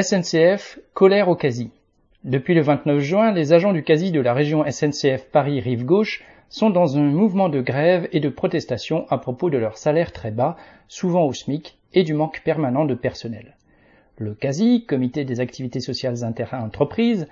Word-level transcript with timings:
SNCF, 0.00 0.78
colère 0.94 1.28
au 1.28 1.34
quasi. 1.34 1.70
Depuis 2.22 2.54
le 2.54 2.60
29 2.60 3.00
juin, 3.00 3.32
les 3.32 3.52
agents 3.52 3.72
du 3.72 3.82
quasi 3.82 4.12
de 4.12 4.20
la 4.20 4.32
région 4.32 4.64
SNCF 4.70 5.24
Paris-Rive 5.32 5.84
Gauche 5.84 6.22
sont 6.48 6.70
dans 6.70 6.96
un 6.96 7.02
mouvement 7.02 7.48
de 7.48 7.60
grève 7.60 8.08
et 8.12 8.20
de 8.20 8.28
protestation 8.28 9.06
à 9.10 9.18
propos 9.18 9.50
de 9.50 9.58
leur 9.58 9.76
salaire 9.76 10.12
très 10.12 10.30
bas, 10.30 10.56
souvent 10.86 11.24
au 11.24 11.32
SMIC, 11.32 11.78
et 11.94 12.04
du 12.04 12.14
manque 12.14 12.42
permanent 12.44 12.84
de 12.84 12.94
personnel. 12.94 13.56
Le 14.18 14.34
CASI, 14.34 14.84
Comité 14.86 15.24
des 15.24 15.40
activités 15.40 15.80
sociales 15.80 16.22
inter-entreprises, 16.22 17.26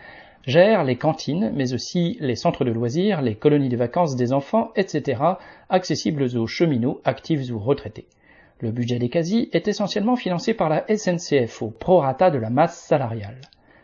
gère 0.45 0.83
les 0.83 0.97
cantines, 0.97 1.53
mais 1.55 1.73
aussi 1.73 2.17
les 2.21 2.35
centres 2.35 2.65
de 2.65 2.73
loisirs, 2.73 3.23
les 3.23 3.37
colonies 3.37 3.69
de 3.69 3.77
vacances 3.77 4.17
des 4.17 4.33
enfants, 4.33 4.73
etc., 4.75 5.23
accessibles 5.69 6.25
aux 6.37 6.49
cheminots, 6.49 7.01
actifs 7.05 7.49
ou 7.53 7.61
retraités. 7.61 8.07
Le 8.59 8.71
budget 8.71 8.99
des 8.99 9.11
CASI 9.11 9.51
est 9.53 9.69
essentiellement 9.69 10.17
financé 10.17 10.55
par 10.55 10.71
la 10.71 10.87
SNCF 10.89 11.61
au 11.61 11.69
prorata 11.69 12.31
de 12.31 12.39
la 12.39 12.49
masse 12.49 12.79
salariale. 12.79 13.43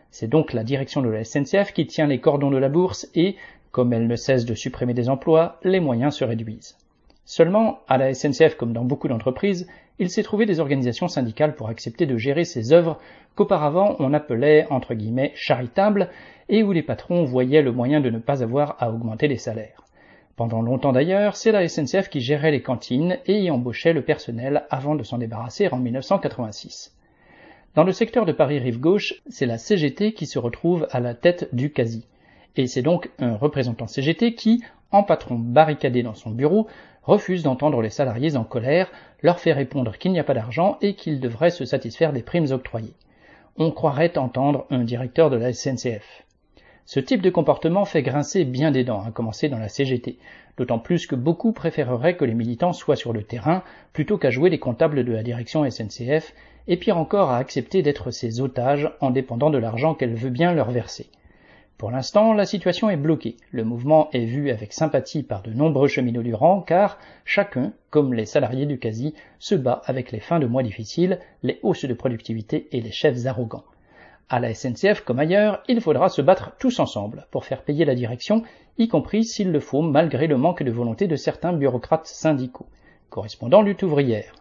C'est 0.09 0.27
donc 0.27 0.51
la 0.51 0.63
direction 0.63 1.03
de 1.03 1.09
la 1.09 1.23
SNCF 1.23 1.73
qui 1.73 1.85
tient 1.85 2.07
les 2.07 2.19
cordons 2.19 2.49
de 2.49 2.57
la 2.57 2.69
bourse 2.69 3.07
et, 3.13 3.35
comme 3.69 3.93
elle 3.93 4.07
ne 4.07 4.15
cesse 4.15 4.45
de 4.45 4.55
supprimer 4.55 4.95
des 4.95 5.09
emplois, 5.09 5.59
les 5.63 5.79
moyens 5.79 6.15
se 6.15 6.23
réduisent. 6.23 6.75
Seulement, 7.23 7.81
à 7.87 7.99
la 7.99 8.15
SNCF 8.15 8.55
comme 8.55 8.73
dans 8.73 8.83
beaucoup 8.83 9.07
d'entreprises, 9.07 9.67
il 9.99 10.09
s'est 10.09 10.23
trouvé 10.23 10.47
des 10.47 10.59
organisations 10.59 11.07
syndicales 11.07 11.53
pour 11.53 11.69
accepter 11.69 12.07
de 12.07 12.17
gérer 12.17 12.43
ces 12.43 12.73
œuvres 12.73 12.99
qu'auparavant 13.35 13.95
on 13.99 14.11
appelait 14.11 14.65
entre 14.71 14.95
guillemets 14.95 15.33
charitables 15.35 16.09
et 16.49 16.63
où 16.63 16.71
les 16.71 16.81
patrons 16.81 17.25
voyaient 17.25 17.61
le 17.61 17.71
moyen 17.71 18.01
de 18.01 18.09
ne 18.09 18.17
pas 18.17 18.41
avoir 18.41 18.75
à 18.79 18.89
augmenter 18.89 19.27
les 19.27 19.37
salaires. 19.37 19.82
Pendant 20.35 20.63
longtemps 20.63 20.93
d'ailleurs, 20.93 21.35
c'est 21.35 21.51
la 21.51 21.67
SNCF 21.67 22.09
qui 22.09 22.19
gérait 22.19 22.51
les 22.51 22.63
cantines 22.63 23.19
et 23.27 23.39
y 23.39 23.51
embauchait 23.51 23.93
le 23.93 24.01
personnel 24.01 24.65
avant 24.71 24.95
de 24.95 25.03
s'en 25.03 25.19
débarrasser 25.19 25.67
en 25.67 25.77
1986. 25.77 26.95
Dans 27.75 27.83
le 27.83 27.91
secteur 27.91 28.25
de 28.25 28.31
Paris-Rive 28.31 28.79
Gauche, 28.79 29.21
c'est 29.29 29.45
la 29.45 29.59
CGT 29.59 30.13
qui 30.13 30.25
se 30.25 30.39
retrouve 30.39 30.87
à 30.91 30.99
la 30.99 31.13
tête 31.13 31.53
du 31.53 31.71
CASI. 31.71 32.07
Et 32.55 32.65
c'est 32.65 32.81
donc 32.81 33.11
un 33.19 33.35
représentant 33.35 33.85
CGT 33.85 34.33
qui, 34.33 34.63
en 34.91 35.03
patron 35.03 35.35
barricadé 35.35 36.01
dans 36.01 36.15
son 36.15 36.31
bureau, 36.31 36.67
refuse 37.03 37.43
d'entendre 37.43 37.81
les 37.83 37.89
salariés 37.91 38.35
en 38.35 38.43
colère, 38.43 38.91
leur 39.21 39.39
fait 39.39 39.53
répondre 39.53 39.97
qu'il 39.97 40.11
n'y 40.11 40.19
a 40.19 40.23
pas 40.23 40.33
d'argent 40.33 40.77
et 40.81 40.95
qu'ils 40.95 41.19
devraient 41.19 41.51
se 41.51 41.65
satisfaire 41.65 42.11
des 42.11 42.23
primes 42.23 42.51
octroyées. 42.51 42.93
On 43.57 43.69
croirait 43.69 44.17
entendre 44.17 44.65
un 44.71 44.83
directeur 44.83 45.29
de 45.29 45.37
la 45.37 45.53
SNCF. 45.53 46.23
Ce 46.85 46.99
type 46.99 47.21
de 47.21 47.29
comportement 47.29 47.85
fait 47.85 48.01
grincer 48.01 48.43
bien 48.43 48.69
des 48.69 48.83
dents, 48.83 49.03
à 49.03 49.11
commencer 49.11 49.47
dans 49.47 49.57
la 49.57 49.69
CGT, 49.69 50.17
d'autant 50.57 50.79
plus 50.79 51.07
que 51.07 51.15
beaucoup 51.15 51.53
préféreraient 51.53 52.17
que 52.17 52.25
les 52.25 52.33
militants 52.33 52.73
soient 52.73 52.97
sur 52.97 53.13
le 53.13 53.23
terrain 53.23 53.63
plutôt 53.93 54.17
qu'à 54.17 54.31
jouer 54.31 54.49
les 54.49 54.59
comptables 54.59 55.05
de 55.05 55.13
la 55.13 55.23
direction 55.23 55.69
SNCF 55.69 56.33
et 56.67 56.77
pire 56.77 56.97
encore 56.97 57.29
à 57.29 57.37
accepter 57.37 57.81
d'être 57.83 58.11
ses 58.11 58.41
otages 58.41 58.91
en 58.99 59.11
dépendant 59.11 59.49
de 59.49 59.57
l'argent 59.57 59.95
qu'elle 59.95 60.13
veut 60.13 60.29
bien 60.29 60.53
leur 60.53 60.71
verser. 60.71 61.09
Pour 61.77 61.89
l'instant, 61.89 62.33
la 62.33 62.45
situation 62.45 62.89
est 62.89 62.97
bloquée. 62.97 63.37
Le 63.51 63.63
mouvement 63.63 64.09
est 64.11 64.25
vu 64.25 64.51
avec 64.51 64.73
sympathie 64.73 65.23
par 65.23 65.41
de 65.41 65.51
nombreux 65.51 65.87
cheminots 65.87 66.21
du 66.21 66.33
rang, 66.33 66.61
car 66.61 66.97
chacun, 67.25 67.73
comme 67.89 68.13
les 68.13 68.25
salariés 68.25 68.65
du 68.65 68.77
quasi, 68.77 69.13
se 69.39 69.55
bat 69.55 69.81
avec 69.85 70.11
les 70.11 70.19
fins 70.19 70.39
de 70.39 70.45
mois 70.47 70.63
difficiles, 70.63 71.19
les 71.43 71.59
hausses 71.63 71.85
de 71.85 71.93
productivité 71.93 72.67
et 72.71 72.81
les 72.81 72.91
chefs 72.91 73.25
arrogants. 73.25 73.65
À 74.29 74.39
la 74.39 74.53
SNCF 74.53 75.01
comme 75.01 75.19
ailleurs, 75.19 75.61
il 75.67 75.81
faudra 75.81 76.09
se 76.09 76.21
battre 76.21 76.51
tous 76.59 76.79
ensemble 76.79 77.27
pour 77.31 77.45
faire 77.45 77.63
payer 77.63 77.85
la 77.85 77.95
direction, 77.95 78.43
y 78.77 78.87
compris 78.87 79.23
s'il 79.23 79.51
le 79.51 79.59
faut 79.59 79.81
malgré 79.81 80.27
le 80.27 80.37
manque 80.37 80.63
de 80.63 80.71
volonté 80.71 81.07
de 81.07 81.15
certains 81.15 81.53
bureaucrates 81.53 82.07
syndicaux. 82.07 82.67
Correspondant 83.09 83.61
lutte 83.61 83.83
ouvrière. 83.83 84.33